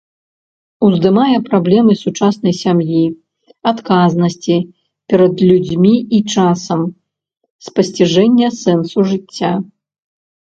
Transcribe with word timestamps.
Уздымае 0.85 1.33
праблемы 1.49 1.93
сучаснай 2.03 2.53
сям'і, 2.61 3.01
адказнасці 3.71 4.57
перад 5.13 5.35
людзьмі 5.49 5.91
і 6.19 6.21
часам, 6.37 6.81
спасціжэння 7.67 8.47
сэнсу 8.63 8.99
жыцця. 9.11 9.53